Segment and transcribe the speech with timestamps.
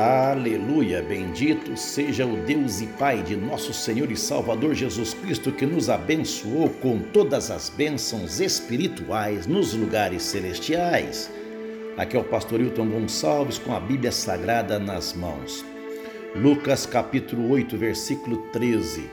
[0.00, 1.02] Aleluia!
[1.02, 5.90] Bendito seja o Deus e Pai de nosso Senhor e Salvador Jesus Cristo, que nos
[5.90, 11.28] abençoou com todas as bênçãos espirituais nos lugares celestiais.
[11.96, 15.64] Aqui é o pastor Hilton Gonçalves com a Bíblia Sagrada nas mãos.
[16.36, 19.10] Lucas capítulo 8, versículo 13.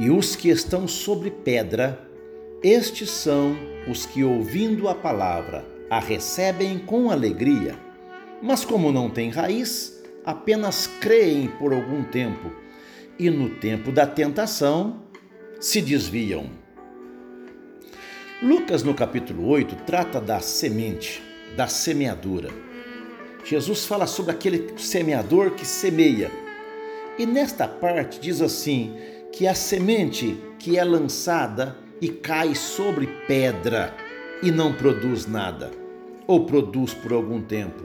[0.00, 1.96] E os que estão sobre pedra,
[2.60, 3.56] estes são
[3.88, 7.88] os que, ouvindo a palavra, a recebem com alegria
[8.42, 12.50] mas como não têm raiz, apenas creem por algum tempo
[13.18, 15.02] e no tempo da tentação
[15.60, 16.50] se desviam.
[18.42, 21.22] Lucas, no capítulo 8, trata da semente,
[21.54, 22.48] da semeadura.
[23.44, 26.30] Jesus fala sobre aquele semeador que semeia.
[27.18, 28.96] E nesta parte diz assim:
[29.32, 33.94] que a semente que é lançada e cai sobre pedra
[34.42, 35.70] e não produz nada,
[36.26, 37.84] ou produz por algum tempo.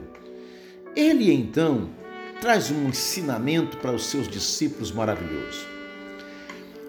[0.96, 1.90] Ele então
[2.40, 5.66] traz um ensinamento para os seus discípulos maravilhoso.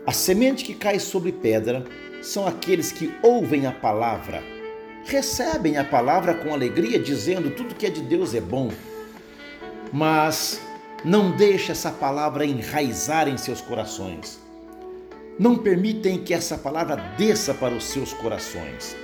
[0.05, 1.83] A semente que cai sobre pedra
[2.22, 4.41] são aqueles que ouvem a palavra,
[5.03, 8.72] recebem a palavra com alegria, dizendo tudo que é de Deus é bom,
[9.91, 10.61] mas
[11.03, 14.39] não deixa essa palavra enraizar em seus corações.
[15.38, 18.95] Não permitem que essa palavra desça para os seus corações.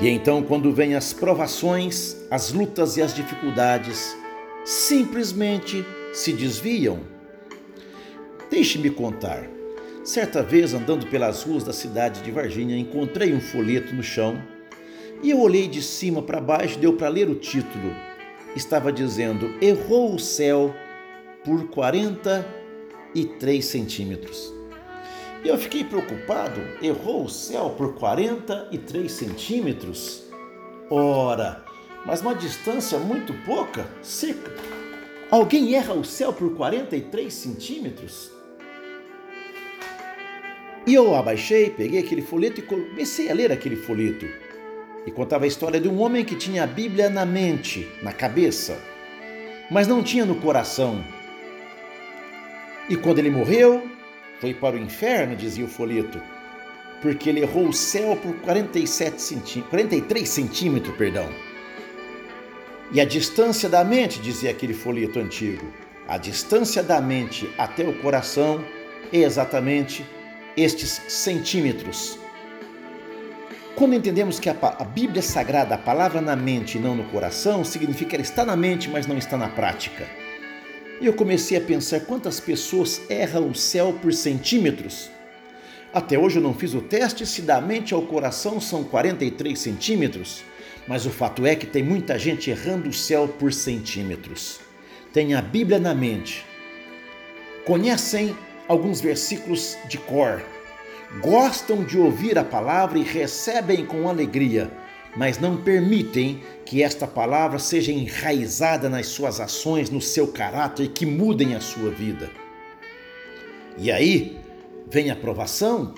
[0.00, 4.16] E então, quando vêm as provações, as lutas e as dificuldades,
[4.64, 7.00] simplesmente se desviam.
[8.50, 9.46] Deixe-me contar.
[10.02, 14.42] Certa vez, andando pelas ruas da cidade de Varginha, encontrei um folheto no chão
[15.22, 17.94] e eu olhei de cima para baixo, deu para ler o título.
[18.56, 20.74] Estava dizendo: Errou o céu
[21.44, 24.59] por 43 centímetros.
[25.42, 30.24] Eu fiquei preocupado, errou o céu por 43 centímetros?
[30.90, 31.64] Ora,
[32.04, 34.52] mas uma distância muito pouca, seca.
[35.30, 38.30] Alguém erra o céu por 43 centímetros?
[40.86, 44.26] E eu abaixei, peguei aquele folheto e comecei a ler aquele folheto.
[45.06, 48.78] E contava a história de um homem que tinha a Bíblia na mente, na cabeça,
[49.70, 51.02] mas não tinha no coração.
[52.90, 53.88] E quando ele morreu,
[54.40, 56.20] foi para o inferno, dizia o folheto,
[57.02, 61.28] porque ele errou o céu por 47 centí 43 centímetros, perdão.
[62.92, 65.70] E a distância da mente, dizia aquele folheto antigo,
[66.08, 68.64] a distância da mente até o coração
[69.12, 70.04] é exatamente
[70.56, 72.18] estes centímetros.
[73.76, 77.64] Quando entendemos que a, a Bíblia Sagrada, a palavra na mente e não no coração,
[77.64, 80.06] significa que ela está na mente, mas não está na prática.
[81.00, 85.10] E eu comecei a pensar quantas pessoas erram o céu por centímetros.
[85.94, 90.44] Até hoje eu não fiz o teste se da mente ao coração são 43 centímetros,
[90.86, 94.60] mas o fato é que tem muita gente errando o céu por centímetros.
[95.10, 96.44] Tem a Bíblia na mente,
[97.64, 98.36] conhecem
[98.68, 100.42] alguns versículos de cor,
[101.22, 104.70] gostam de ouvir a palavra e recebem com alegria,
[105.16, 111.04] mas não permitem que esta palavra seja enraizada nas suas ações, no seu caráter que
[111.04, 112.30] mudem a sua vida.
[113.76, 114.38] E aí
[114.88, 115.94] vem a provação,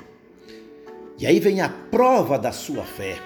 [1.18, 3.18] e aí vem a prova da sua fé.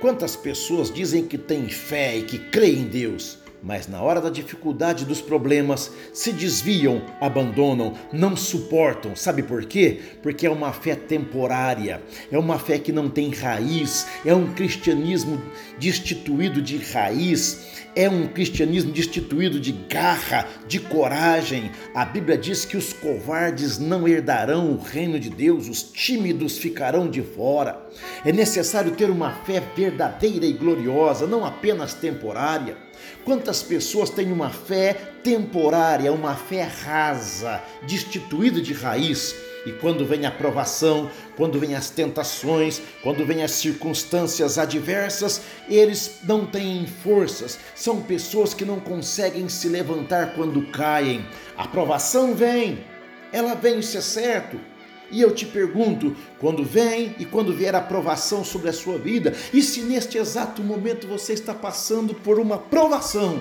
[0.00, 4.30] Quantas pessoas dizem que têm fé e que creem em Deus, mas na hora da
[4.30, 9.16] dificuldade dos problemas se desviam, abandonam, não suportam.
[9.16, 9.98] Sabe por quê?
[10.22, 12.00] Porque é uma fé temporária,
[12.30, 15.42] é uma fé que não tem raiz, é um cristianismo
[15.80, 21.72] destituído de raiz, é um cristianismo destituído de garra, de coragem.
[21.92, 27.10] A Bíblia diz que os covardes não herdarão o reino de Deus, os tímidos ficarão
[27.10, 27.84] de fora.
[28.24, 32.85] É necessário ter uma fé verdadeira e gloriosa, não apenas temporária.
[33.24, 39.34] Quantas pessoas têm uma fé temporária, uma fé rasa, destituída de raiz?
[39.66, 46.20] E quando vem a provação, quando vem as tentações, quando vem as circunstâncias adversas, eles
[46.22, 47.58] não têm forças.
[47.74, 51.26] São pessoas que não conseguem se levantar quando caem.
[51.56, 52.84] A provação vem,
[53.32, 54.75] ela vem, isso é certo.
[55.10, 59.34] E eu te pergunto, quando vem e quando vier a provação sobre a sua vida,
[59.52, 63.40] e se neste exato momento você está passando por uma provação,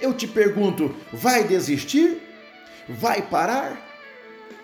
[0.00, 2.20] eu te pergunto, vai desistir?
[2.88, 3.80] Vai parar?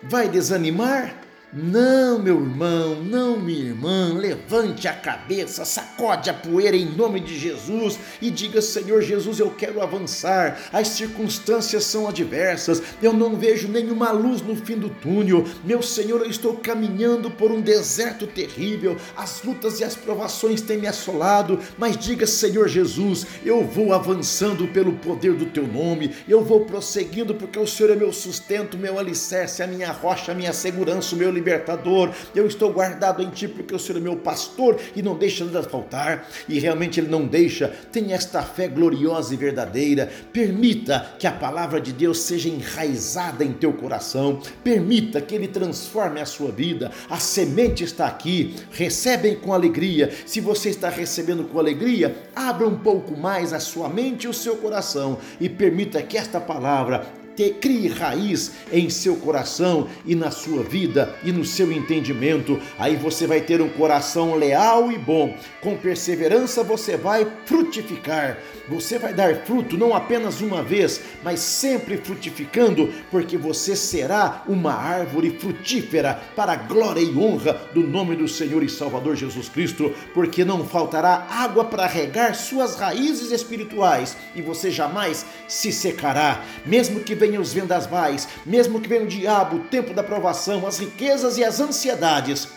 [0.02, 1.29] Vai desanimar?
[1.52, 7.36] Não, meu irmão, não, minha irmã, levante a cabeça, sacode a poeira em nome de
[7.36, 10.60] Jesus e diga: Senhor Jesus, eu quero avançar.
[10.72, 15.44] As circunstâncias são adversas, eu não vejo nenhuma luz no fim do túnel.
[15.64, 20.78] Meu Senhor, eu estou caminhando por um deserto terrível, as lutas e as provações têm
[20.78, 26.44] me assolado, mas diga: Senhor Jesus, eu vou avançando pelo poder do teu nome, eu
[26.44, 30.52] vou prosseguindo porque o Senhor é meu sustento, meu alicerce, a minha rocha, a minha
[30.52, 32.10] segurança, o meu libertador.
[32.34, 35.62] Eu estou guardado em ti porque o Senhor é meu pastor e não deixa nada
[35.62, 36.28] faltar.
[36.48, 37.68] E realmente ele não deixa.
[37.90, 40.10] Tenha esta fé gloriosa e verdadeira.
[40.32, 44.40] Permita que a palavra de Deus seja enraizada em teu coração.
[44.62, 46.90] Permita que ele transforme a sua vida.
[47.08, 48.54] A semente está aqui.
[48.70, 50.10] Recebem com alegria.
[50.26, 54.34] Se você está recebendo com alegria, abra um pouco mais a sua mente e o
[54.34, 60.30] seu coração e permita que esta palavra te, crie raiz em seu coração e na
[60.30, 62.60] sua vida e no seu entendimento.
[62.78, 65.34] Aí você vai ter um coração leal e bom.
[65.60, 68.38] Com perseverança você vai frutificar.
[68.68, 74.72] Você vai dar fruto não apenas uma vez, mas sempre frutificando, porque você será uma
[74.72, 79.92] árvore frutífera para a glória e honra do nome do Senhor e Salvador Jesus Cristo,
[80.14, 87.00] porque não faltará água para regar suas raízes espirituais e você jamais se secará, mesmo
[87.00, 91.38] que venham os vendavais, mesmo que venha o diabo, o tempo da provação, as riquezas
[91.38, 92.48] e as ansiedades,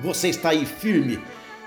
[0.00, 1.22] você está aí firme,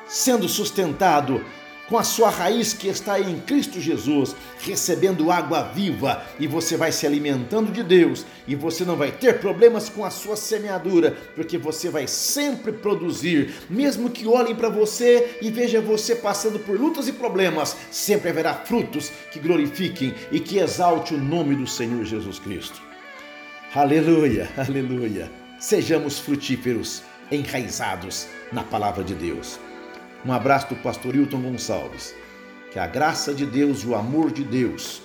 [0.08, 1.44] sendo sustentado
[1.88, 6.92] com a sua raiz que está em Cristo Jesus, recebendo água viva, e você vai
[6.92, 11.58] se alimentando de Deus, e você não vai ter problemas com a sua semeadura, porque
[11.58, 17.08] você vai sempre produzir, mesmo que olhem para você e vejam você passando por lutas
[17.08, 22.40] e problemas, sempre haverá frutos que glorifiquem e que exalte o nome do Senhor Jesus
[22.40, 22.82] Cristo.
[23.74, 25.32] Aleluia, aleluia.
[25.60, 29.60] Sejamos frutíferos, enraizados na palavra de Deus.
[30.26, 32.16] Um abraço do pastor Hilton Gonçalves.
[32.72, 35.02] Que a graça de Deus e o amor de Deus,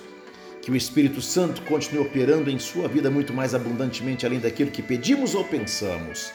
[0.62, 4.82] que o Espírito Santo continue operando em sua vida muito mais abundantemente além daquilo que
[4.82, 6.32] pedimos ou pensamos.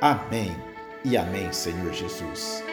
[0.00, 0.56] Amém
[1.04, 2.64] e amém, Senhor Jesus.